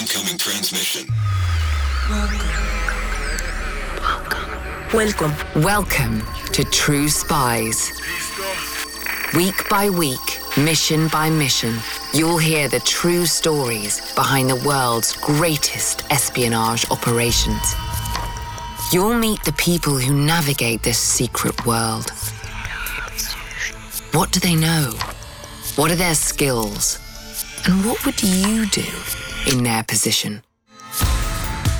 [0.00, 1.06] Incoming transmission.
[4.92, 5.62] Welcome.
[5.62, 7.92] Welcome to True Spies.
[9.36, 10.18] Week by week,
[10.56, 11.76] mission by mission,
[12.12, 17.74] you'll hear the true stories behind the world's greatest espionage operations.
[18.92, 22.10] You'll meet the people who navigate this secret world.
[24.12, 24.90] What do they know?
[25.76, 26.98] What are their skills?
[27.66, 28.82] And what would you do
[29.46, 30.42] in their position?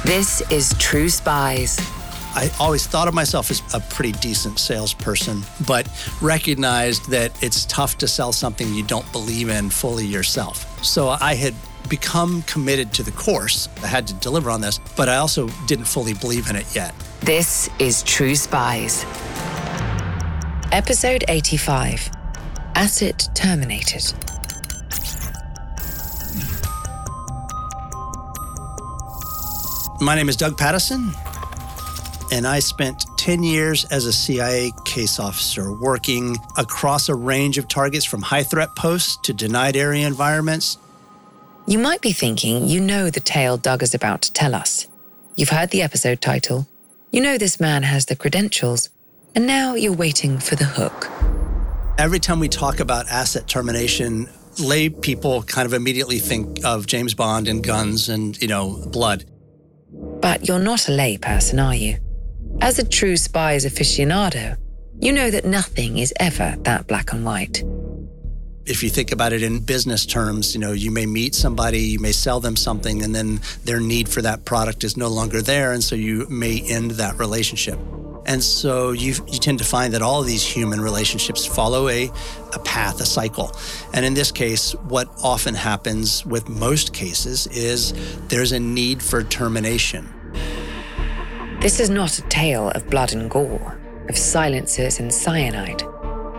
[0.05, 1.79] This is True Spies.
[2.37, 5.89] I always thought of myself as a pretty decent salesperson, but
[6.21, 10.85] recognized that it's tough to sell something you don't believe in fully yourself.
[10.85, 11.55] So I had
[11.89, 13.69] become committed to the course.
[13.83, 16.95] I had to deliver on this, but I also didn't fully believe in it yet.
[17.21, 19.05] This is True Spies.
[20.73, 22.11] Episode 85
[22.75, 24.13] Asset Terminated.
[30.01, 31.13] My name is Doug Pattison,
[32.33, 37.69] and I spent 10 years as a CIA case officer working across a range of
[37.69, 40.79] targets from high threat posts to denied area environments.
[41.67, 44.89] You might be thinking you know the tale Doug is about to tell us.
[45.37, 46.67] You've heard the episode title,
[47.13, 48.91] you know this man has the credentials,
[49.35, 51.09] and now you're waiting for the hook.
[51.99, 57.15] Every time we talk about asset termination, lay people kind of immediately think of James
[57.15, 59.25] Bond and guns and, you know, blood.
[60.25, 61.99] But you're not a layperson, are you?
[62.63, 64.57] As a true spies aficionado,
[64.99, 67.63] you know that nothing is ever that black and white.
[68.67, 71.99] If you think about it in business terms, you know, you may meet somebody, you
[71.99, 75.73] may sell them something, and then their need for that product is no longer there.
[75.73, 77.79] And so you may end that relationship.
[78.25, 82.11] And so you, you tend to find that all these human relationships follow a,
[82.55, 83.55] a path, a cycle.
[83.93, 87.93] And in this case, what often happens with most cases is
[88.29, 90.09] there's a need for termination.
[91.61, 93.79] This is not a tale of blood and gore,
[94.09, 95.83] of silencers and cyanide.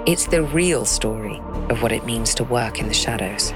[0.07, 1.39] It's the real story
[1.69, 3.53] of what it means to work in the shadows.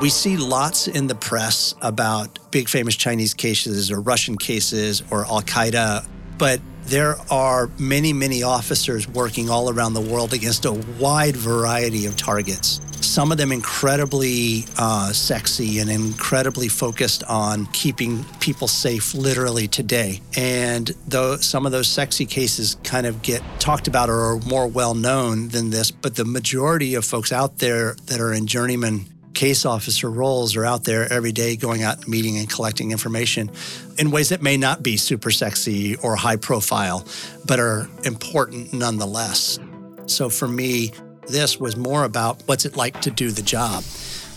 [0.00, 5.24] We see lots in the press about big famous Chinese cases or Russian cases or
[5.26, 6.04] Al Qaeda,
[6.38, 12.06] but there are many, many officers working all around the world against a wide variety
[12.06, 12.80] of targets.
[13.02, 20.20] Some of them incredibly uh, sexy and incredibly focused on keeping people safe literally today.
[20.36, 24.68] And though some of those sexy cases kind of get talked about or are more
[24.68, 29.06] well known than this, but the majority of folks out there that are in journeyman
[29.34, 33.50] case officer roles are out there every day going out meeting and collecting information
[33.98, 37.04] in ways that may not be super sexy or high profile,
[37.46, 39.58] but are important nonetheless.
[40.06, 40.92] So for me,
[41.28, 43.84] this was more about what's it like to do the job?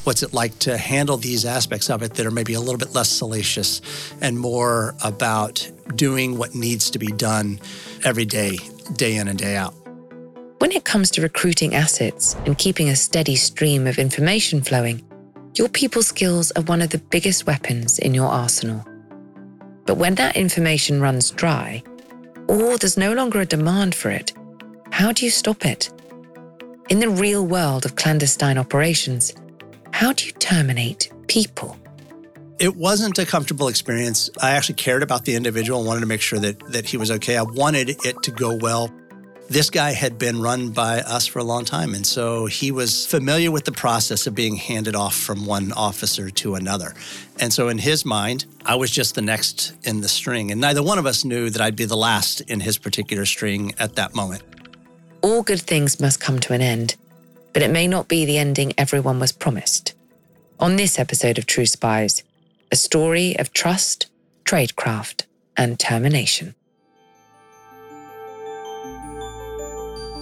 [0.03, 2.93] What's it like to handle these aspects of it that are maybe a little bit
[2.93, 3.81] less salacious
[4.21, 7.59] and more about doing what needs to be done
[8.03, 8.59] every day,
[8.93, 9.73] day in and day out?
[10.59, 15.03] When it comes to recruiting assets and keeping a steady stream of information flowing,
[15.55, 18.85] your people skills are one of the biggest weapons in your arsenal.
[19.85, 21.83] But when that information runs dry,
[22.47, 24.33] or there's no longer a demand for it,
[24.91, 25.89] how do you stop it?
[26.87, 29.33] In the real world of clandestine operations,
[29.89, 31.75] how do you terminate people?
[32.59, 34.29] It wasn't a comfortable experience.
[34.39, 37.09] I actually cared about the individual and wanted to make sure that, that he was
[37.09, 37.37] okay.
[37.37, 38.91] I wanted it to go well.
[39.49, 43.07] This guy had been run by us for a long time, and so he was
[43.07, 46.93] familiar with the process of being handed off from one officer to another.
[47.39, 50.83] And so, in his mind, I was just the next in the string, and neither
[50.83, 54.15] one of us knew that I'd be the last in his particular string at that
[54.15, 54.41] moment.
[55.25, 56.97] All good things must come to an end,
[57.51, 59.95] but it may not be the ending everyone was promised.
[60.59, 62.21] On this episode of True Spies,
[62.71, 64.05] a story of trust,
[64.43, 65.23] tradecraft,
[65.57, 66.53] and termination.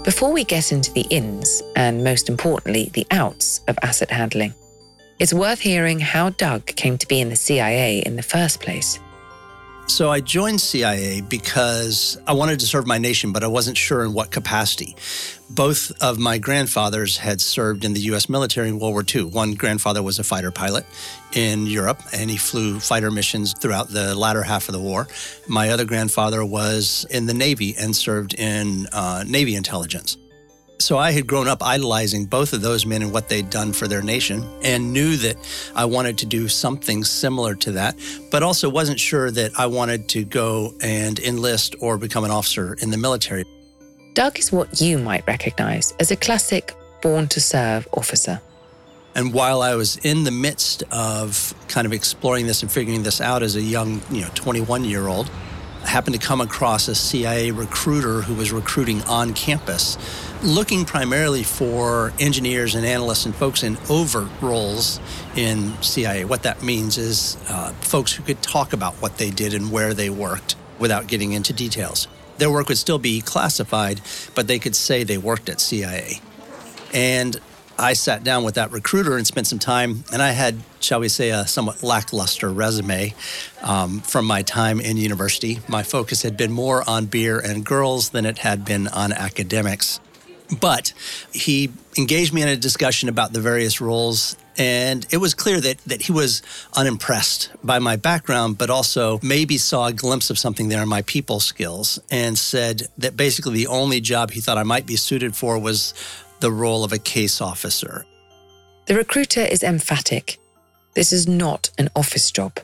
[0.06, 4.54] Before we get into the ins, and most importantly, the outs of asset handling,
[5.20, 9.00] it's worth hearing how Doug came to be in the CIA in the first place.
[9.88, 14.04] So I joined CIA because I wanted to serve my nation, but I wasn't sure
[14.04, 14.96] in what capacity.
[15.50, 18.28] Both of my grandfathers had served in the U.S.
[18.28, 19.26] military in World War II.
[19.26, 20.86] One grandfather was a fighter pilot
[21.34, 25.08] in Europe, and he flew fighter missions throughout the latter half of the war.
[25.48, 30.18] My other grandfather was in the Navy and served in uh, Navy intelligence.
[30.84, 33.88] So I had grown up idolizing both of those men and what they'd done for
[33.88, 35.38] their nation and knew that
[35.78, 37.96] I wanted to do something similar to that,
[38.32, 42.74] but also wasn't sure that I wanted to go and enlist or become an officer
[42.82, 43.46] in the military.
[44.14, 48.42] Doug is what you might recognize as a classic born to serve officer.
[49.16, 53.22] And while I was in the midst of kind of exploring this and figuring this
[53.22, 55.32] out as a young, you know, 21 year old,
[55.86, 59.98] happened to come across a CIA recruiter who was recruiting on campus,
[60.44, 65.00] looking primarily for engineers and analysts and folks in overt roles
[65.36, 66.26] in CIA.
[66.26, 69.94] What that means is uh, folks who could talk about what they did and where
[69.94, 72.08] they worked without getting into details.
[72.38, 74.02] Their work would still be classified,
[74.36, 76.20] but they could say they worked at CIA.
[76.94, 77.40] And
[77.78, 81.10] I sat down with that recruiter and spent some time, and I had, shall we
[81.10, 83.14] say, a somewhat lackluster resume
[83.62, 85.60] um, from my time in university.
[85.68, 90.00] My focus had been more on beer and girls than it had been on academics.
[90.60, 90.94] But
[91.32, 95.80] he engaged me in a discussion about the various roles, and it was clear that,
[95.80, 96.44] that he was
[96.76, 101.02] unimpressed by my background, but also maybe saw a glimpse of something there in my
[101.04, 105.36] people skills, and said that basically the only job he thought I might be suited
[105.36, 105.94] for was
[106.44, 108.06] the role of a case officer.
[108.88, 110.40] The recruiter is emphatic.
[110.94, 112.60] This is not an office job.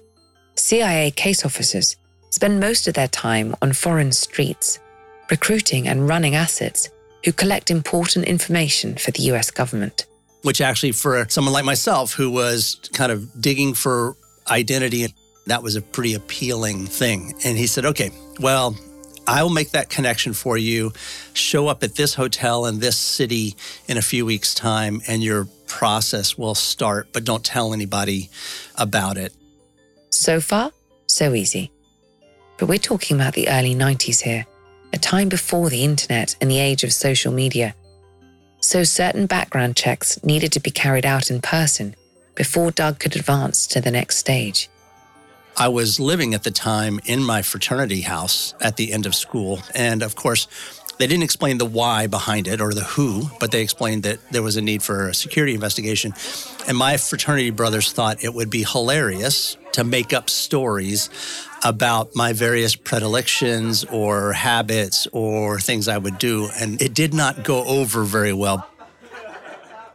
[0.56, 1.96] CIA case officers
[2.30, 4.80] spend most of their time on foreign streets,
[5.32, 6.90] recruiting and running assets
[7.24, 10.08] who collect important information for the US government.
[10.42, 14.18] Which actually, for someone like myself who was kind of digging for
[14.50, 15.08] identity,
[15.48, 17.34] that was a pretty appealing thing.
[17.46, 18.12] And he said, okay,
[18.42, 18.76] well,
[19.30, 20.92] I will make that connection for you.
[21.34, 23.56] Show up at this hotel in this city
[23.88, 28.32] in a few weeks' time, and your process will start, but don't tell anybody
[28.76, 29.32] about it.
[30.10, 30.72] So far,
[31.06, 31.72] so easy.
[32.58, 34.48] But we're talking about the early 90s here,
[34.94, 37.76] a time before the internet and the age of social media.
[38.62, 41.96] So certain background checks needed to be carried out in person
[42.34, 44.70] before Doug could advance to the next stage.
[45.58, 49.60] I was living at the time in my fraternity house at the end of school.
[49.76, 50.48] And of course,
[51.00, 54.44] they didn't explain the why behind it or the who, but they explained that there
[54.44, 56.14] was a need for a security investigation.
[56.68, 61.10] And my fraternity brothers thought it would be hilarious to make up stories
[61.64, 66.50] about my various predilections or habits or things I would do.
[66.60, 68.68] And it did not go over very well.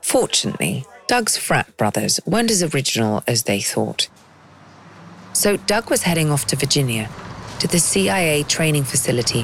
[0.01, 4.09] Fortunately, Doug's frat brothers weren't as original as they thought.
[5.35, 7.11] So Doug was heading off to Virginia,
[7.59, 9.43] to the CIA training facility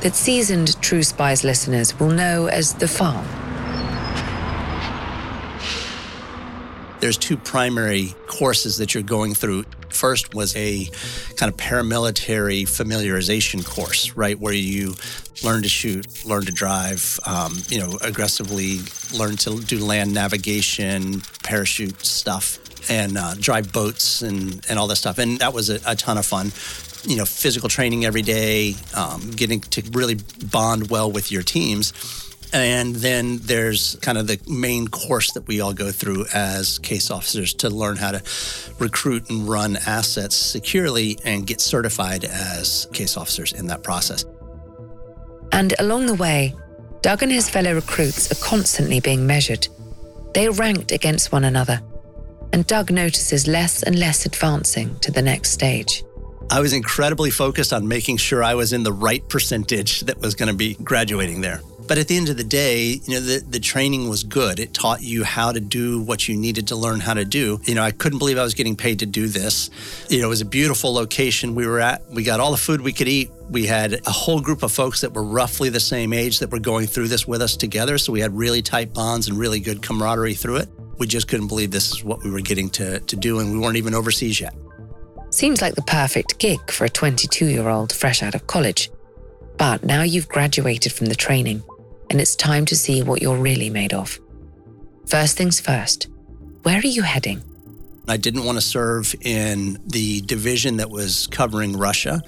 [0.00, 3.24] that seasoned True Spies listeners will know as the farm.
[6.98, 9.64] There's two primary courses that you're going through.
[9.90, 10.86] First was a
[11.36, 14.96] kind of paramilitary familiarization course, right, where you
[15.44, 18.80] learn to shoot, learn to drive, um, you know, aggressively
[19.16, 24.98] learn to do land navigation, parachute stuff and uh, drive boats and, and all this
[24.98, 25.18] stuff.
[25.18, 26.52] And that was a, a ton of fun.
[27.04, 30.16] You know, physical training every day, um, getting to really
[30.50, 31.92] bond well with your teams.
[32.52, 37.10] And then there's kind of the main course that we all go through as case
[37.10, 38.22] officers to learn how to
[38.78, 44.26] recruit and run assets securely and get certified as case officers in that process.
[45.50, 46.54] And along the way,
[47.00, 49.66] Doug and his fellow recruits are constantly being measured.
[50.34, 51.80] They are ranked against one another
[52.52, 56.04] and Doug notices less and less advancing to the next stage.
[56.50, 60.34] I was incredibly focused on making sure I was in the right percentage that was
[60.34, 61.62] going to be graduating there.
[61.88, 64.60] But at the end of the day, you know, the, the training was good.
[64.60, 67.58] It taught you how to do what you needed to learn how to do.
[67.64, 69.70] You know, I couldn't believe I was getting paid to do this.
[70.08, 72.06] You know, it was a beautiful location we were at.
[72.10, 73.30] We got all the food we could eat.
[73.50, 76.60] We had a whole group of folks that were roughly the same age that were
[76.60, 77.98] going through this with us together.
[77.98, 80.68] So we had really tight bonds and really good camaraderie through it
[81.02, 83.58] we just couldn't believe this is what we were getting to, to do, and we
[83.58, 84.54] weren't even overseas yet.
[85.30, 88.88] Seems like the perfect gig for a 22 year old fresh out of college.
[89.58, 91.64] But now you've graduated from the training,
[92.08, 94.20] and it's time to see what you're really made of.
[95.06, 96.06] First things first,
[96.62, 97.42] where are you heading?
[98.06, 102.22] I didn't want to serve in the division that was covering Russia,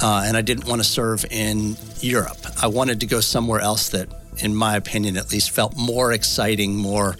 [0.00, 2.38] uh, and I didn't want to serve in Europe.
[2.60, 4.08] I wanted to go somewhere else that,
[4.38, 7.16] in my opinion at least, felt more exciting, more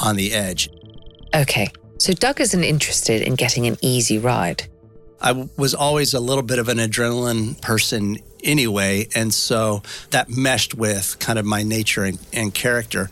[0.00, 0.70] on the edge.
[1.34, 4.68] Okay, so Doug isn't interested in getting an easy ride.
[5.20, 10.74] I was always a little bit of an adrenaline person anyway, and so that meshed
[10.74, 13.10] with kind of my nature and, and character.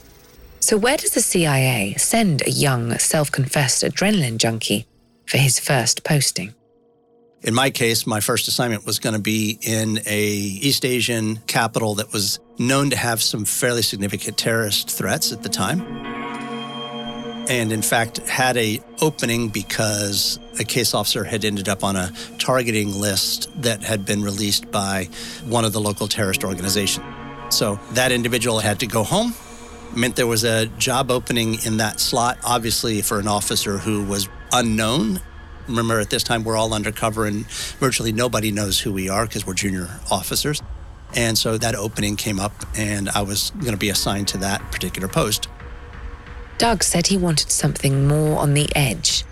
[0.60, 4.86] So, where does the CIA send a young, self confessed adrenaline junkie
[5.26, 6.54] for his first posting?
[7.42, 11.96] In my case, my first assignment was going to be in a East Asian capital
[11.96, 16.31] that was known to have some fairly significant terrorist threats at the time
[17.48, 22.12] and in fact had a opening because a case officer had ended up on a
[22.38, 25.08] targeting list that had been released by
[25.44, 27.06] one of the local terrorist organizations.
[27.50, 29.34] So that individual had to go home
[29.94, 34.28] meant there was a job opening in that slot, obviously for an officer who was
[34.52, 35.20] unknown.
[35.68, 37.46] Remember, at this time, we're all undercover and
[37.78, 40.62] virtually nobody knows who we are because we're junior officers.
[41.14, 44.62] And so that opening came up, and I was going to be assigned to that
[44.72, 45.46] particular post.
[46.62, 49.24] Doug said he wanted something more on the edge.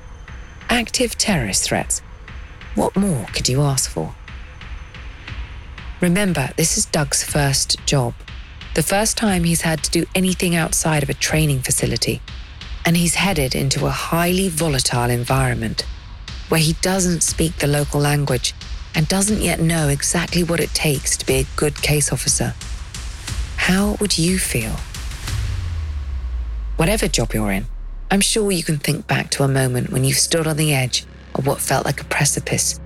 [0.68, 2.00] Active terrorist threats.
[2.74, 4.16] What more could you ask for?
[6.00, 8.14] Remember, this is Doug's first job,
[8.74, 12.20] the first time he's had to do anything outside of a training facility,
[12.84, 15.86] and he's headed into a highly volatile environment
[16.48, 18.54] where he doesn't speak the local language
[18.92, 22.54] and doesn't yet know exactly what it takes to be a good case officer.
[23.54, 24.74] How would you feel?
[26.80, 27.66] Whatever job you're in,
[28.10, 31.04] I'm sure you can think back to a moment when you've stood on the edge
[31.34, 32.80] of what felt like a precipice,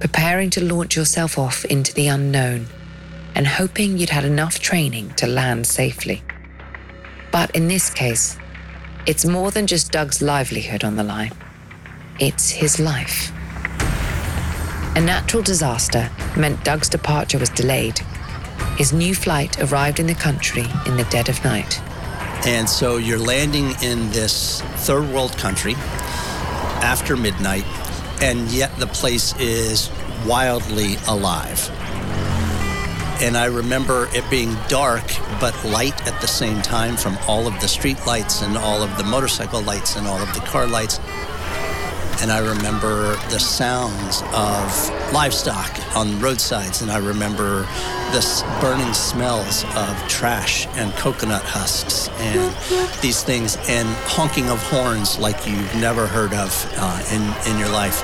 [0.00, 2.68] preparing to launch yourself off into the unknown
[3.34, 6.22] and hoping you'd had enough training to land safely.
[7.32, 8.38] But in this case,
[9.04, 11.32] it's more than just Doug's livelihood on the line.
[12.18, 13.30] It's his life.
[14.96, 17.98] A natural disaster meant Doug's departure was delayed.
[18.78, 21.78] His new flight arrived in the country in the dead of night.
[22.46, 25.74] And so you're landing in this third world country
[26.84, 27.64] after midnight,
[28.22, 29.90] and yet the place is
[30.26, 31.70] wildly alive.
[33.22, 35.04] And I remember it being dark
[35.40, 38.94] but light at the same time from all of the street lights and all of
[38.98, 40.98] the motorcycle lights and all of the car lights.
[42.20, 46.80] And I remember the sounds of livestock on roadsides.
[46.80, 47.62] And I remember
[48.12, 52.54] the burning smells of trash and coconut husks and
[53.02, 57.68] these things and honking of horns like you've never heard of uh, in, in your
[57.70, 58.02] life.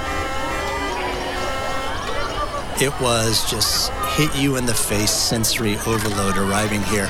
[2.82, 7.08] It was just hit you in the face sensory overload arriving here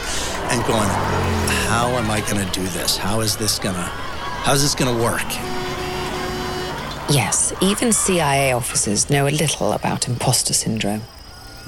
[0.51, 0.89] and going,
[1.69, 2.97] how am I going to do this?
[2.97, 5.23] How is this going to, how is this going to work?
[7.11, 11.03] Yes, even CIA officers know a little about imposter syndrome.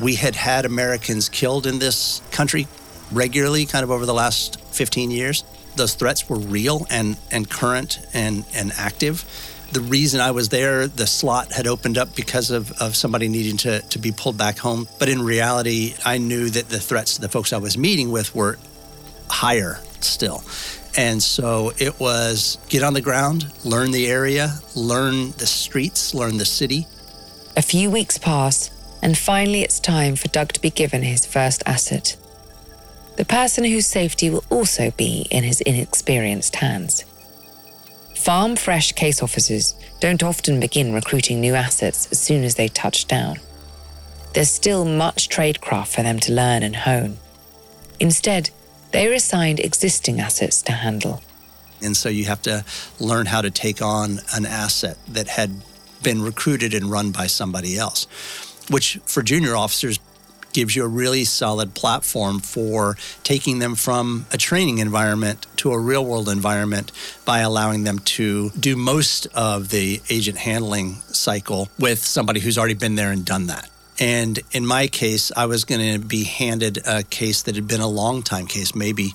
[0.01, 2.69] We had had Americans killed in this country
[3.11, 5.43] regularly, kind of over the last 15 years.
[5.75, 9.25] Those threats were real and, and current and, and active.
[9.73, 13.57] The reason I was there, the slot had opened up because of, of somebody needing
[13.59, 14.87] to, to be pulled back home.
[15.01, 18.59] But in reality, I knew that the threats the folks I was meeting with were
[19.29, 20.45] higher still.
[20.97, 26.37] And so it was get on the ground, learn the area, learn the streets, learn
[26.39, 26.87] the city.
[27.57, 28.71] A few weeks pass,
[29.03, 32.17] and finally it's time for Doug to be given his first asset.
[33.17, 37.05] The person whose safety will also be in his inexperienced hands.
[38.15, 43.07] Farm fresh case officers don't often begin recruiting new assets as soon as they touch
[43.07, 43.39] down.
[44.35, 47.19] There's still much tradecraft for them to learn and hone.
[48.01, 48.51] Instead,
[48.93, 51.23] they are assigned existing assets to handle.
[51.83, 52.65] And so you have to
[53.01, 55.51] learn how to take on an asset that had
[56.03, 58.07] been recruited and run by somebody else,
[58.71, 59.99] which for junior officers
[60.53, 65.79] gives you a really solid platform for taking them from a training environment to a
[65.79, 66.93] real world environment
[67.25, 72.75] by allowing them to do most of the agent handling cycle with somebody who's already
[72.75, 73.72] been there and done that.
[74.03, 77.81] And in my case, I was going to be handed a case that had been
[77.81, 79.13] a long time case, maybe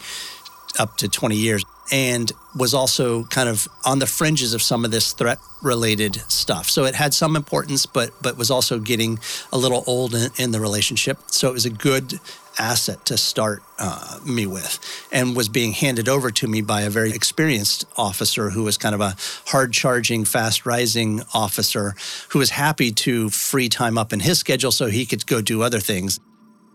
[0.79, 4.91] up to 20 years, and was also kind of on the fringes of some of
[4.91, 6.69] this threat related stuff.
[6.69, 9.19] So it had some importance, but but was also getting
[9.51, 11.17] a little old in, in the relationship.
[11.27, 12.21] So it was a good
[12.59, 14.79] asset to start uh, me with
[15.11, 18.95] and was being handed over to me by a very experienced officer who was kind
[18.95, 19.15] of a
[19.47, 21.95] hard charging, fast rising officer
[22.29, 25.61] who was happy to free time up in his schedule so he could go do
[25.61, 26.19] other things.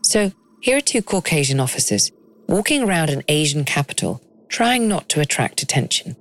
[0.03, 2.11] So here are two Caucasian officers
[2.49, 6.17] walking around an Asian capital, trying not to attract attention.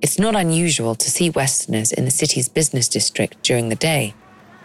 [0.00, 4.14] It's not unusual to see Westerners in the city's business district during the day,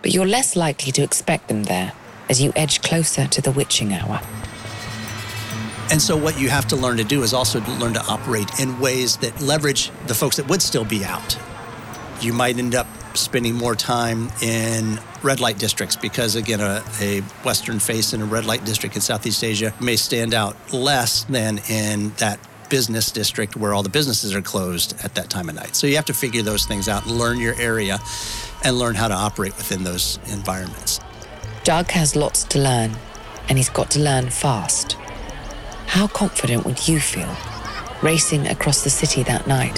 [0.02, 1.94] but you're less likely to expect them there
[2.30, 4.22] as you edge closer to the witching hour.
[5.92, 8.60] And so, what you have to learn to do is also to learn to operate
[8.60, 11.38] in ways that leverage the folks that would still be out.
[12.22, 17.22] You might end up spending more time in red light districts because, again, a, a,
[17.44, 21.60] Western face in a red light district in Southeast Asia may stand out less than
[21.70, 22.40] in that
[22.70, 25.76] business district where all the businesses are closed at that time of night.
[25.76, 28.00] So you have to figure those things out learn your area
[28.64, 31.00] and learn how to operate within those environments.
[31.64, 32.92] Doug has lots to learn,
[33.48, 34.98] and he's got to learn fast.
[35.88, 37.34] How confident would you feel
[38.02, 39.76] racing across the city that night?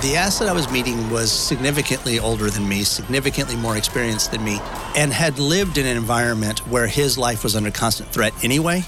[0.00, 4.58] The asset I was meeting was significantly older than me, significantly more experienced than me,
[4.96, 8.84] and had lived in an environment where his life was under constant threat anyway.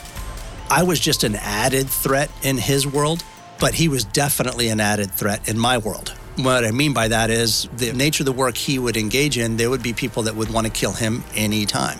[0.70, 3.22] I was just an added threat in his world,
[3.60, 6.14] but he was definitely an added threat in my world.
[6.38, 9.56] What I mean by that is the nature of the work he would engage in,
[9.56, 11.98] there would be people that would want to kill him anytime,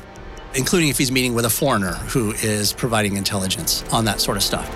[0.54, 4.44] including if he's meeting with a foreigner who is providing intelligence on that sort of
[4.44, 4.68] stuff.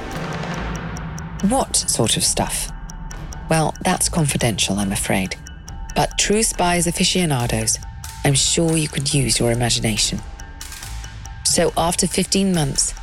[1.49, 2.73] What sort of stuff?
[3.49, 5.37] Well, that's confidential, I'm afraid.
[5.95, 7.79] But true spies aficionados,
[8.25, 10.21] I'm sure you could use your imagination.
[11.45, 12.95] So after 15 months,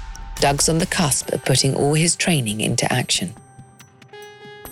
[0.41, 3.33] Doug's on the cusp of putting all his training into action.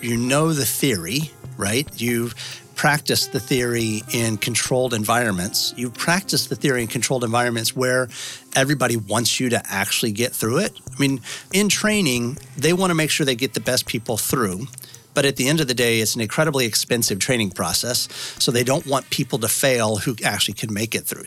[0.02, 1.88] You know the theory, right?
[2.00, 2.34] You've
[2.74, 5.74] practiced the theory in controlled environments.
[5.76, 8.08] You've practiced the theory in controlled environments where
[8.54, 10.72] everybody wants you to actually get through it.
[10.94, 11.20] I mean,
[11.52, 14.66] in training, they want to make sure they get the best people through.
[15.12, 18.08] But at the end of the day, it's an incredibly expensive training process.
[18.38, 21.26] So they don't want people to fail who actually can make it through.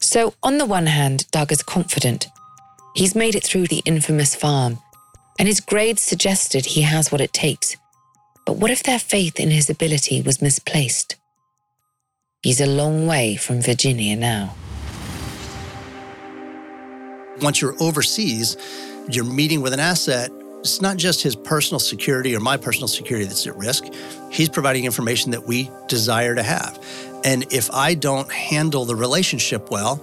[0.00, 2.26] So, on the one hand, Doug is confident
[2.94, 4.78] He's made it through the infamous farm,
[5.36, 7.76] and his grades suggested he has what it takes.
[8.44, 11.16] But what if their faith in his ability was misplaced?
[12.42, 14.54] He's a long way from Virginia now.
[17.40, 18.56] Once you're overseas,
[19.10, 20.30] you're meeting with an asset.
[20.60, 23.84] It's not just his personal security or my personal security that's at risk.
[24.30, 26.82] He's providing information that we desire to have.
[27.24, 30.00] And if I don't handle the relationship well,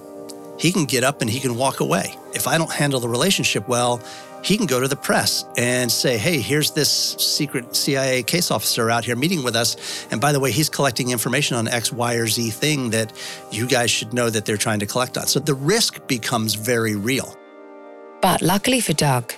[0.58, 2.14] he can get up and he can walk away.
[2.34, 4.02] If I don't handle the relationship well,
[4.42, 8.90] he can go to the press and say, hey, here's this secret CIA case officer
[8.90, 10.06] out here meeting with us.
[10.10, 13.12] And by the way, he's collecting information on X, Y, or Z thing that
[13.50, 15.26] you guys should know that they're trying to collect on.
[15.26, 17.36] So the risk becomes very real.
[18.20, 19.32] But luckily for Doug,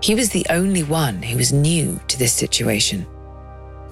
[0.00, 3.06] he was the only one who was new to this situation.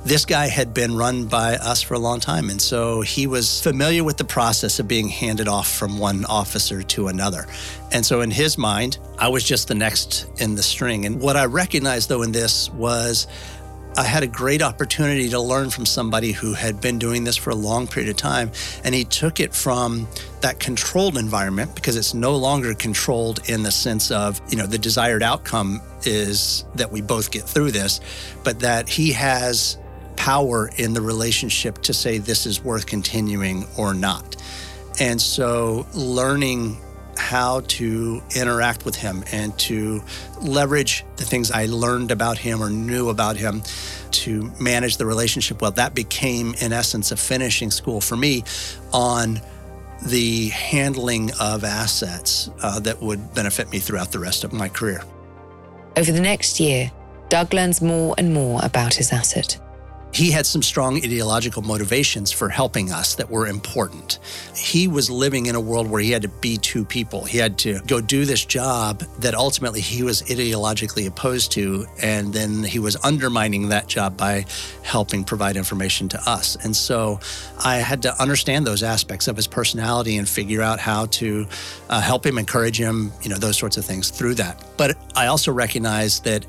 [0.07, 2.49] This guy had been run by us for a long time.
[2.49, 6.85] And so he was familiar with the process of being handed off from one officer
[6.85, 7.45] to another.
[7.91, 11.07] And so in his mind, I was just the next in the string.
[11.07, 13.27] And what I recognized though in this was
[13.97, 17.51] I had a great opportunity to learn from somebody who had been doing this for
[17.51, 18.53] a long period of time.
[18.85, 20.07] And he took it from
[20.41, 24.79] that controlled environment because it's no longer controlled in the sense of, you know, the
[24.79, 28.01] desired outcome is that we both get through this,
[28.45, 29.79] but that he has
[30.27, 34.35] power in the relationship to say this is worth continuing or not.
[34.99, 36.79] And so learning
[37.17, 40.03] how to interact with him and to
[40.43, 43.63] leverage the things I learned about him or knew about him
[44.23, 48.43] to manage the relationship well, that became, in essence, a finishing school for me
[48.93, 49.41] on
[50.09, 55.05] the handling of assets uh, that would benefit me throughout the rest of my career.
[55.97, 56.91] Over the next year,
[57.29, 59.61] Doug learns more and more about his asset
[60.17, 64.19] he had some strong ideological motivations for helping us that were important.
[64.57, 67.25] He was living in a world where he had to be two people.
[67.25, 72.33] He had to go do this job that ultimately he was ideologically opposed to, and
[72.33, 74.47] then he was undermining that job by
[74.83, 76.57] helping provide information to us.
[76.65, 77.21] And so
[77.63, 81.47] I had to understand those aspects of his personality and figure out how to
[81.91, 84.65] uh, help him, encourage him, you know, those sorts of things through that.
[84.79, 86.47] But I also recognize that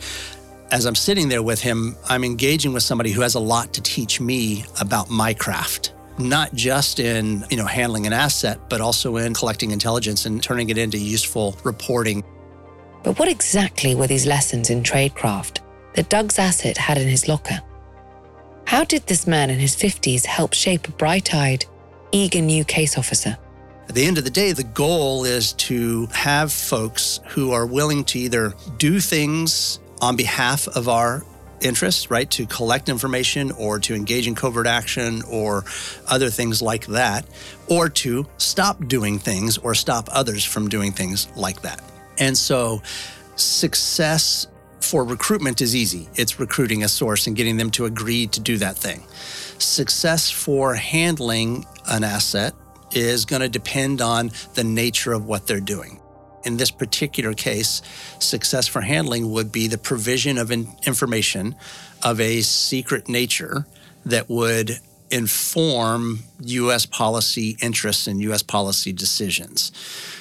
[0.72, 3.82] as I'm sitting there with him, I'm engaging with somebody who has a lot to
[3.82, 5.94] teach me about my craft.
[6.18, 10.70] Not just in, you know, handling an asset, but also in collecting intelligence and turning
[10.70, 12.24] it into useful reporting.
[13.04, 15.60] But what exactly were these lessons in tradecraft
[15.94, 17.62] that Doug's asset had in his locker?
[18.66, 21.66] How did this man in his 50s help shape a bright eyed,
[22.12, 23.38] eager new case officer?
[23.88, 28.04] At the end of the day, the goal is to have folks who are willing
[28.06, 31.24] to either do things on behalf of our
[31.62, 35.64] interests, right, to collect information or to engage in covert action or
[36.08, 37.26] other things like that,
[37.68, 41.82] or to stop doing things or stop others from doing things like that.
[42.20, 42.82] And so
[43.36, 44.48] success
[44.80, 46.08] for recruitment is easy.
[46.16, 49.04] It's recruiting a source and getting them to agree to do that thing.
[49.58, 52.54] Success for handling an asset
[52.92, 56.00] is going to depend on the nature of what they're doing.
[56.44, 57.82] In this particular case,
[58.20, 61.56] success for handling would be the provision of in- information
[62.04, 63.66] of a secret nature
[64.06, 66.86] that would inform U.S.
[66.86, 68.44] policy interests and U.S.
[68.44, 69.72] policy decisions.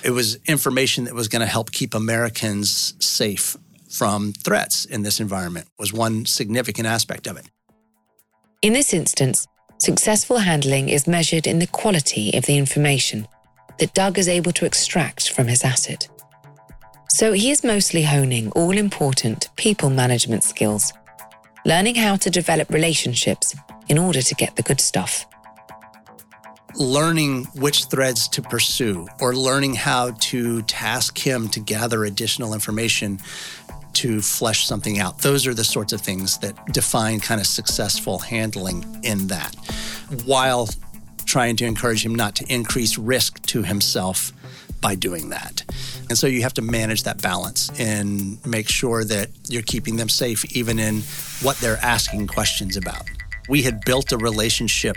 [0.04, 3.56] It was information that was going to help keep Americans safe
[3.88, 7.46] from threats in this environment was one significant aspect of it.
[8.62, 9.46] In this instance,
[9.78, 13.28] successful handling is measured in the quality of the information
[13.78, 16.08] that Doug is able to extract from his asset.
[17.08, 20.92] So he is mostly honing all important people management skills,
[21.64, 23.54] learning how to develop relationships
[23.88, 25.26] in order to get the good stuff.
[26.78, 33.18] learning which threads to pursue or learning how to task him to gather additional information
[33.94, 35.18] to flesh something out.
[35.18, 39.54] Those are the sorts of things that define kind of successful handling in that,
[40.26, 40.68] while
[41.24, 44.32] trying to encourage him not to increase risk to himself
[44.82, 45.64] by doing that.
[46.08, 50.10] And so you have to manage that balance and make sure that you're keeping them
[50.10, 51.02] safe, even in
[51.42, 53.04] what they're asking questions about.
[53.48, 54.96] We had built a relationship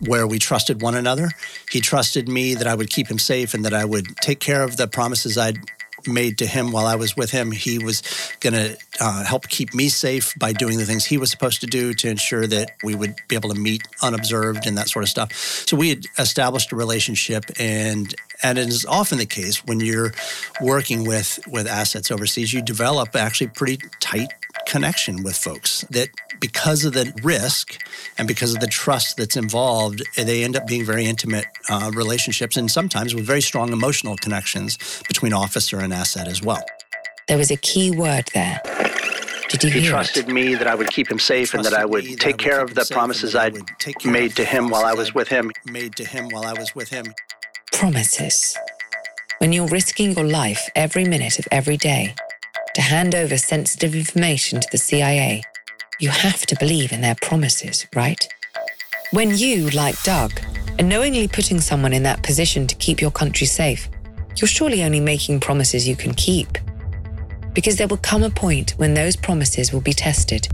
[0.00, 1.30] where we trusted one another.
[1.70, 4.62] He trusted me that I would keep him safe and that I would take care
[4.62, 5.58] of the promises I'd
[6.06, 7.50] made to him while I was with him.
[7.50, 8.02] He was
[8.40, 11.66] going to uh, help keep me safe by doing the things he was supposed to
[11.66, 15.08] do to ensure that we would be able to meet unobserved and that sort of
[15.08, 15.32] stuff.
[15.32, 20.12] So we had established a relationship, and and it is often the case when you're
[20.60, 24.32] working with with assets overseas, you develop actually pretty tight
[24.66, 26.08] connection with folks that
[26.40, 27.80] because of the risk
[28.18, 32.56] and because of the trust that's involved, they end up being very intimate uh, relationships
[32.56, 36.64] and sometimes with very strong emotional connections between officer and asset as well.
[37.28, 38.60] There was a key word there.
[39.48, 40.32] Did you he hear trusted it?
[40.32, 42.86] me that I would keep him safe and that I would take care of the
[42.90, 43.56] promises I'd
[44.04, 45.50] made to him while I was with him.
[45.66, 47.06] Made to him while I was with him.
[47.72, 48.56] Promises.
[49.38, 52.14] When you're risking your life every minute of every day
[52.74, 55.42] to hand over sensitive information to the CIA,
[56.00, 58.28] you have to believe in their promises, right?
[59.12, 60.32] When you, like Doug,
[60.78, 63.88] are knowingly putting someone in that position to keep your country safe,
[64.36, 66.58] you're surely only making promises you can keep.
[67.52, 70.48] Because there will come a point when those promises will be tested,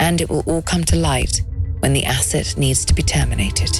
[0.00, 1.42] and it will all come to light
[1.78, 3.70] when the asset needs to be terminated.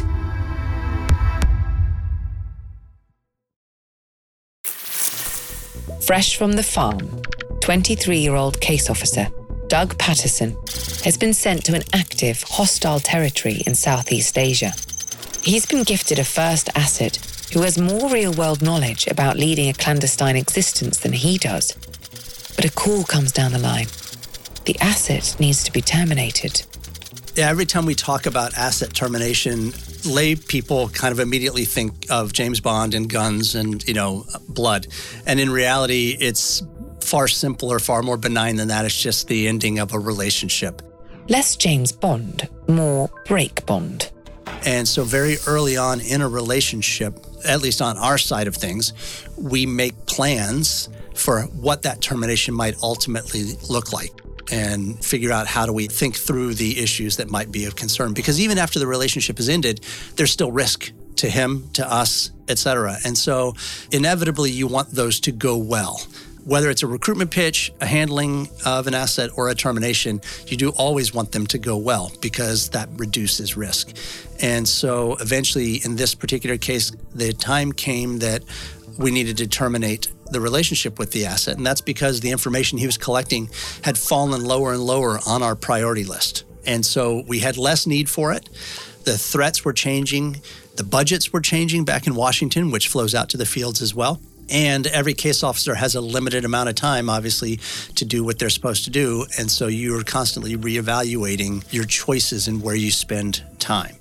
[6.03, 7.21] Fresh from the farm,
[7.67, 9.27] 23 year old case officer
[9.67, 10.53] Doug Patterson
[11.03, 14.71] has been sent to an active, hostile territory in Southeast Asia.
[15.43, 17.17] He's been gifted a first asset
[17.53, 21.73] who has more real world knowledge about leading a clandestine existence than he does.
[22.55, 23.89] But a call comes down the line.
[24.65, 26.63] The asset needs to be terminated.
[27.35, 29.73] Yeah, every time we talk about asset termination,
[30.05, 34.87] lay people kind of immediately think of James Bond and guns and, you know, blood.
[35.27, 36.63] And in reality, it's
[37.07, 38.85] far simpler, far more benign than that.
[38.85, 40.83] It's just the ending of a relationship.
[41.29, 44.11] Less James Bond, more break Bond.
[44.65, 48.93] And so, very early on in a relationship, at least on our side of things,
[49.37, 54.13] we make plans for what that termination might ultimately look like
[54.51, 58.13] and figure out how do we think through the issues that might be of concern
[58.13, 59.81] because even after the relationship is ended
[60.15, 63.55] there's still risk to him to us etc and so
[63.91, 66.01] inevitably you want those to go well
[66.47, 70.71] whether it's a recruitment pitch, a handling of an asset, or a termination, you do
[70.71, 73.95] always want them to go well because that reduces risk.
[74.41, 78.45] And so eventually, in this particular case, the time came that
[78.97, 81.57] we needed to terminate the relationship with the asset.
[81.57, 83.51] And that's because the information he was collecting
[83.83, 86.45] had fallen lower and lower on our priority list.
[86.65, 88.49] And so we had less need for it.
[89.03, 90.43] The threats were changing.
[90.77, 94.21] The budgets were changing back in Washington, which flows out to the fields as well.
[94.49, 97.59] And every case officer has a limited amount of time, obviously,
[97.97, 99.27] to do what they're supposed to do.
[99.39, 103.97] And so you're constantly reevaluating your choices and where you spend time.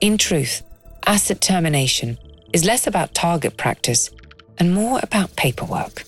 [0.00, 0.62] In truth,
[1.06, 2.18] asset termination
[2.52, 4.10] is less about target practice
[4.58, 6.04] and more about paperwork.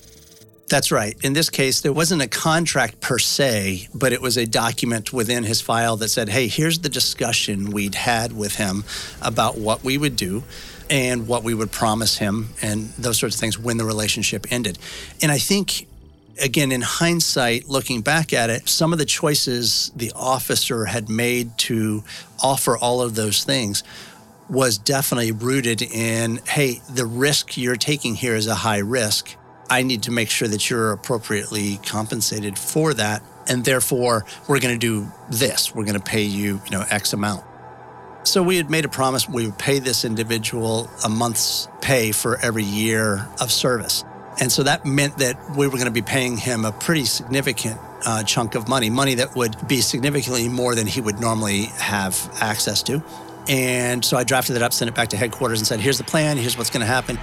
[0.69, 1.15] That's right.
[1.23, 5.45] In this case, there wasn't a contract per se, but it was a document within
[5.45, 8.83] his file that said, hey, here's the discussion we'd had with him
[9.21, 10.43] about what we would do
[10.89, 14.79] and what we would promise him and those sorts of things when the relationship ended.
[15.21, 15.87] And I think
[16.39, 21.57] again, in hindsight, looking back at it, some of the choices the officer had made
[21.57, 22.03] to
[22.41, 23.83] offer all of those things
[24.49, 29.35] was definitely rooted in hey, the risk you're taking here is a high risk.
[29.69, 33.21] I need to make sure that you're appropriately compensated for that.
[33.49, 35.75] And therefore, we're going to do this.
[35.75, 37.43] We're going to pay you, you know, X amount.
[38.27, 42.37] So we had made a promise we would pay this individual a month's pay for
[42.37, 44.03] every year of service.
[44.41, 47.79] And so that meant that we were going to be paying him a pretty significant
[48.05, 52.29] uh, chunk of money, money that would be significantly more than he would normally have
[52.41, 53.01] access to.
[53.47, 56.03] And so I drafted it up, sent it back to headquarters, and said, here's the
[56.03, 57.17] plan, here's what's going to happen.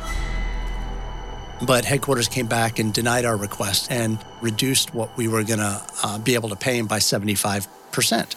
[1.67, 5.83] But headquarters came back and denied our request and reduced what we were going to
[6.03, 8.37] uh, be able to pay him by 75%.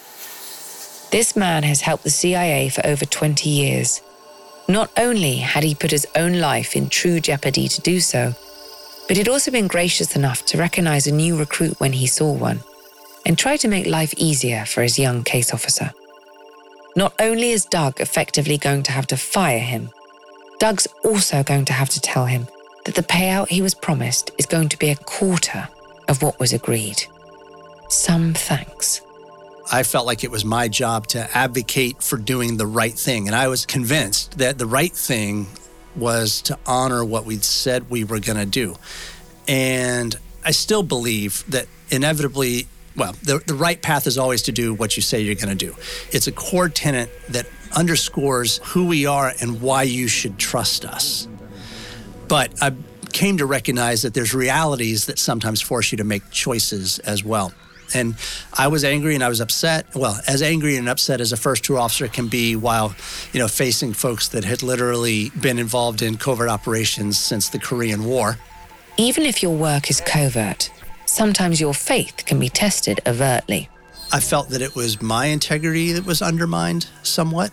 [1.10, 4.02] This man has helped the CIA for over 20 years.
[4.67, 8.34] Not only had he put his own life in true jeopardy to do so,
[9.08, 12.60] but he'd also been gracious enough to recognize a new recruit when he saw one
[13.26, 15.91] and try to make life easier for his young case officer.
[16.98, 19.89] Not only is Doug effectively going to have to fire him,
[20.60, 22.48] Doug's also going to have to tell him
[22.86, 25.70] that the payout he was promised is going to be a quarter
[26.10, 27.04] of what was agreed.
[27.89, 29.02] Some thanks.
[29.71, 33.27] I felt like it was my job to advocate for doing the right thing.
[33.27, 35.47] And I was convinced that the right thing
[35.95, 38.75] was to honor what we'd said we were going to do.
[39.47, 44.73] And I still believe that inevitably, well, the, the right path is always to do
[44.73, 45.75] what you say you're going to do.
[46.12, 51.27] It's a core tenet that underscores who we are and why you should trust us.
[52.27, 52.73] But I
[53.12, 57.51] came to recognize that there's realities that sometimes force you to make choices as well.
[57.93, 58.15] And
[58.54, 59.86] I was angry and I was upset.
[59.95, 62.95] Well, as angry and upset as a first tour officer can be while,
[63.34, 68.06] you know, facing folks that had literally been involved in covert operations since the Korean
[68.06, 68.38] War.
[68.97, 70.71] Even if your work is covert,
[71.06, 73.69] sometimes your faith can be tested overtly.
[74.12, 77.52] I felt that it was my integrity that was undermined somewhat.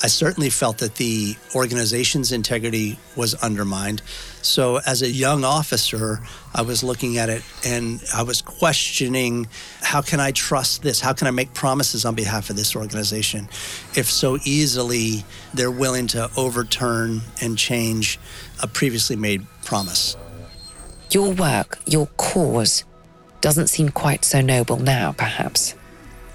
[0.00, 4.00] I certainly felt that the organization's integrity was undermined.
[4.42, 6.20] So, as a young officer,
[6.54, 9.48] I was looking at it and I was questioning
[9.82, 11.00] how can I trust this?
[11.00, 13.48] How can I make promises on behalf of this organization
[13.94, 18.20] if so easily they're willing to overturn and change
[18.62, 20.16] a previously made promise?
[21.10, 22.84] Your work, your cause,
[23.40, 25.74] doesn't seem quite so noble now, perhaps.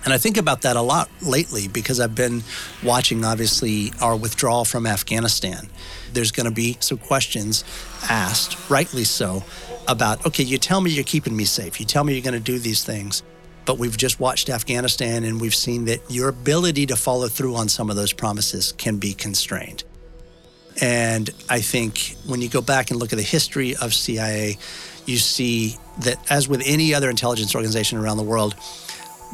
[0.06, 2.44] And I think about that a lot lately because I've been
[2.84, 5.70] watching, obviously, our withdrawal from Afghanistan.
[6.12, 7.64] There's going to be some questions
[8.10, 9.44] asked, rightly so,
[9.88, 11.80] about okay, you tell me you're keeping me safe.
[11.80, 13.24] You tell me you're going to do these things.
[13.66, 17.70] But we've just watched Afghanistan and we've seen that your ability to follow through on
[17.70, 19.86] some of those promises can be constrained.
[20.82, 24.58] And I think when you go back and look at the history of CIA,
[25.06, 28.56] you see that, as with any other intelligence organization around the world,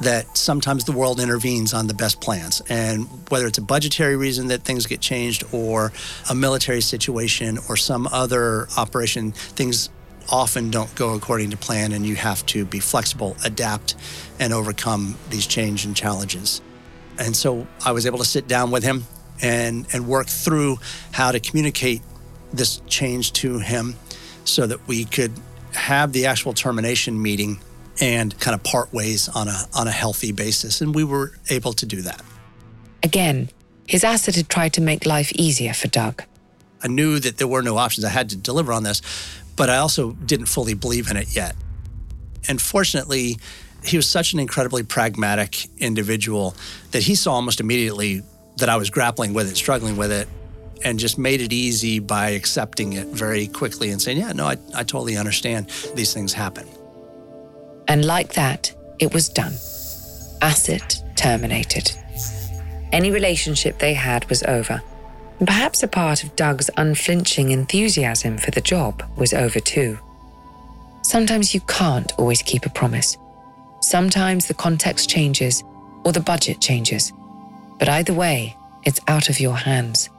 [0.02, 2.62] that sometimes the world intervenes on the best plans.
[2.70, 5.92] And whether it's a budgetary reason that things get changed or
[6.30, 9.90] a military situation or some other operation, things
[10.32, 13.96] often don't go according to plan and you have to be flexible, adapt,
[14.40, 16.62] and overcome these change and challenges.
[17.18, 19.06] And so I was able to sit down with him
[19.42, 20.78] and, and work through
[21.12, 22.02] how to communicate
[22.54, 23.96] this change to him
[24.46, 25.32] so that we could
[25.74, 27.60] have the actual termination meeting
[28.00, 31.74] and kind of part ways on a on a healthy basis and we were able
[31.74, 32.22] to do that.
[33.04, 33.50] Again,
[33.88, 36.24] his asset had tried to make life easier for Doug.
[36.82, 38.06] I knew that there were no options.
[38.06, 39.02] I had to deliver on this,
[39.56, 41.56] but I also didn't fully believe in it yet.
[42.48, 43.38] And fortunately,
[43.84, 46.56] he was such an incredibly pragmatic individual
[46.92, 48.24] that he saw almost immediately
[48.58, 50.28] that I was grappling with it, struggling with it,
[50.84, 54.58] and just made it easy by accepting it very quickly and saying, Yeah, no, I,
[54.76, 55.70] I totally understand.
[55.96, 56.68] These things happen.
[57.90, 59.54] And like that, it was done.
[60.42, 61.92] Asset terminated.
[62.92, 64.82] Any relationship they had was over.
[65.40, 69.98] And perhaps a part of Doug's unflinching enthusiasm for the job was over too.
[71.02, 73.18] Sometimes you can't always keep a promise.
[73.82, 75.64] Sometimes the context changes
[76.06, 77.12] or the budget changes.
[77.80, 80.10] But either way, it's out of your hands.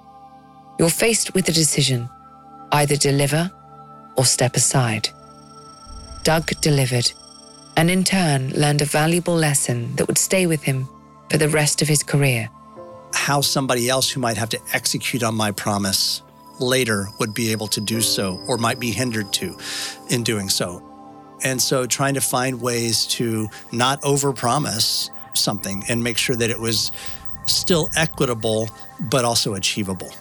[0.78, 2.08] You're faced with a decision
[2.72, 3.50] either deliver
[4.16, 5.08] or step aside.
[6.22, 7.12] Doug delivered
[7.80, 10.86] and in turn learned a valuable lesson that would stay with him
[11.30, 12.46] for the rest of his career.
[13.14, 16.20] How somebody else who might have to execute on my promise
[16.58, 19.56] later would be able to do so or might be hindered to
[20.10, 20.82] in doing so.
[21.42, 26.60] And so trying to find ways to not overpromise something and make sure that it
[26.60, 26.92] was
[27.46, 28.68] still equitable
[29.08, 30.12] but also achievable.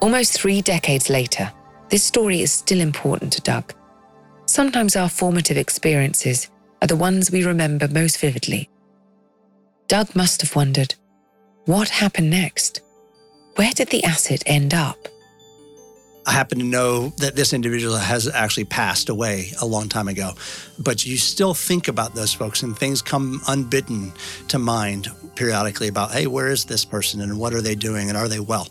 [0.00, 1.52] Almost three decades later,
[1.90, 3.74] this story is still important to Doug.
[4.48, 6.48] Sometimes our formative experiences
[6.80, 8.70] are the ones we remember most vividly.
[9.88, 10.94] Doug must have wondered
[11.66, 12.80] what happened next?
[13.56, 15.06] Where did the asset end up?
[16.26, 20.32] I happen to know that this individual has actually passed away a long time ago,
[20.78, 24.14] but you still think about those folks and things come unbidden
[24.48, 25.08] to mind
[25.38, 28.40] periodically about, hey, where is this person and what are they doing and are they
[28.40, 28.66] well?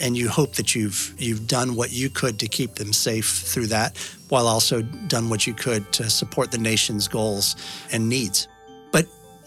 [0.00, 3.66] And you hope that you've you've done what you could to keep them safe through
[3.66, 3.98] that,
[4.30, 7.54] while also done what you could to support the nation's goals
[7.92, 8.48] and needs.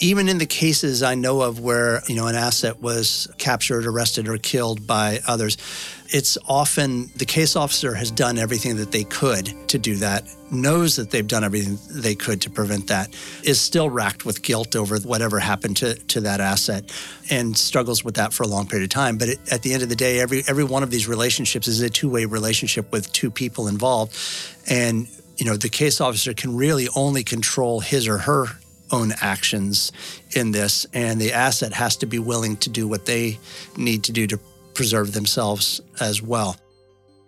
[0.02, 4.30] Even in the cases I know of where, you know, an asset was captured, arrested,
[4.30, 5.58] or killed by others,
[6.08, 10.96] it's often the case officer has done everything that they could to do that, knows
[10.96, 14.98] that they've done everything they could to prevent that, is still racked with guilt over
[15.00, 16.90] whatever happened to, to that asset
[17.30, 19.18] and struggles with that for a long period of time.
[19.18, 21.82] But it, at the end of the day, every every one of these relationships is
[21.82, 24.16] a two-way relationship with two people involved.
[24.70, 25.08] And,
[25.38, 28.46] you know, the case officer can really only control his or her
[28.92, 29.92] own actions
[30.32, 33.40] in this, and the asset has to be willing to do what they
[33.78, 34.40] need to do to
[34.74, 36.56] preserve themselves as well.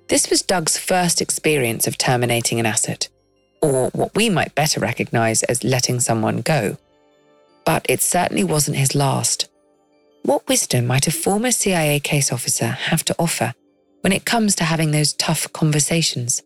[0.08, 3.08] This was Doug's first experience of terminating an asset,
[3.62, 6.78] or what we might better recognize as letting someone go.
[7.65, 9.50] But it certainly wasn't his last.
[10.24, 13.54] What wisdom might a former CIA case officer have to offer
[14.02, 16.43] when it comes to having those tough conversations?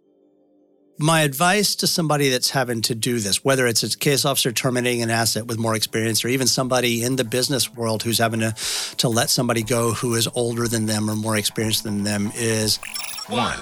[0.97, 5.01] My advice to somebody that's having to do this, whether it's a case officer terminating
[5.01, 8.55] an asset with more experience, or even somebody in the business world who's having to,
[8.97, 12.79] to let somebody go who is older than them or more experienced than them, is
[13.27, 13.60] one.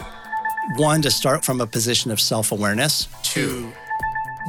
[0.75, 3.07] One, to start from a position of self awareness.
[3.23, 3.73] Two.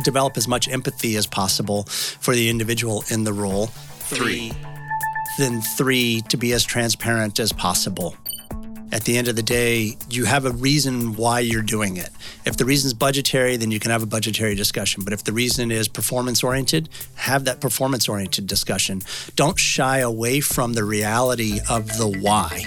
[0.02, 3.68] Develop as much empathy as possible for the individual in the role.
[4.08, 4.52] Three.
[5.38, 8.14] Then, three, to be as transparent as possible
[8.94, 12.10] at the end of the day, you have a reason why you're doing it.
[12.46, 15.02] If the reason is budgetary, then you can have a budgetary discussion.
[15.02, 19.02] But if the reason is performance oriented, have that performance oriented discussion.
[19.34, 22.66] Don't shy away from the reality of the why,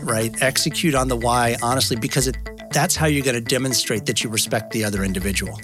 [0.00, 0.30] right?
[0.42, 2.36] Execute on the why honestly, because it,
[2.70, 5.58] that's how you're going to demonstrate that you respect the other individual.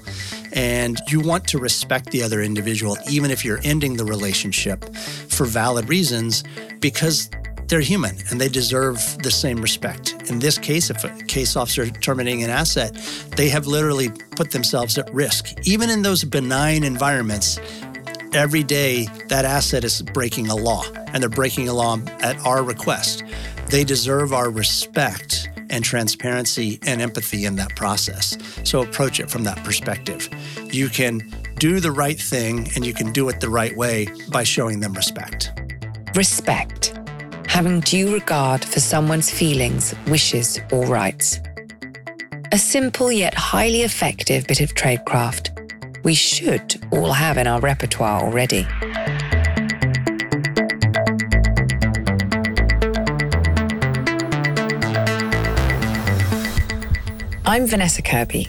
[0.55, 5.45] And you want to respect the other individual, even if you're ending the relationship for
[5.45, 6.43] valid reasons,
[6.81, 7.29] because
[7.71, 10.29] they're human and they deserve the same respect.
[10.29, 12.95] In this case, if a case officer terminating an asset,
[13.37, 15.57] they have literally put themselves at risk.
[15.67, 17.61] Even in those benign environments,
[18.35, 22.63] every day that asset is breaking a law and they're breaking a law at our
[22.65, 23.23] request.
[23.69, 28.37] They deserve our respect and transparency and empathy in that process.
[28.65, 30.29] So approach it from that perspective.
[30.73, 31.21] You can
[31.59, 34.93] do the right thing and you can do it the right way by showing them
[34.95, 35.53] respect.
[36.17, 37.00] Respect
[37.61, 41.41] having due regard for someone's feelings, wishes, or rights.
[42.53, 45.51] A simple yet highly effective bit of tradecraft
[46.03, 48.67] we should all have in our repertoire already.
[57.45, 58.49] I'm Vanessa Kirby.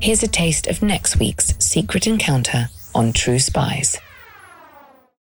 [0.00, 3.96] Here's a taste of next week's secret encounter on True Spies.